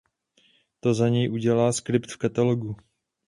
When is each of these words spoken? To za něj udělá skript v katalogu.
To 0.79 0.93
za 0.93 1.09
něj 1.09 1.29
udělá 1.31 1.71
skript 1.71 2.11
v 2.11 2.17
katalogu. 2.17 2.75